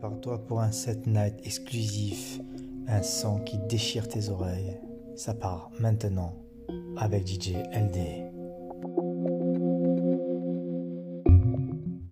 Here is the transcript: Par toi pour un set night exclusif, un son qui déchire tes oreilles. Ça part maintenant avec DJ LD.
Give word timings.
Par 0.00 0.20
toi 0.20 0.38
pour 0.38 0.60
un 0.60 0.70
set 0.70 1.06
night 1.06 1.34
exclusif, 1.44 2.40
un 2.86 3.02
son 3.02 3.40
qui 3.40 3.58
déchire 3.68 4.06
tes 4.08 4.28
oreilles. 4.28 4.78
Ça 5.16 5.34
part 5.34 5.70
maintenant 5.80 6.36
avec 6.96 7.26
DJ 7.26 7.54
LD. 7.72 8.27